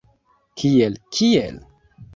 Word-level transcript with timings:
Kiel, 0.61 0.99
kiel? 1.19 1.65